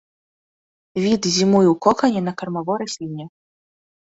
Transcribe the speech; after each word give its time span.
Від 1.03 1.21
зімуе 1.35 1.63
ў 1.73 1.75
кокане 1.87 2.21
на 2.31 2.35
кармавой 2.41 2.77
расліне. 2.85 3.25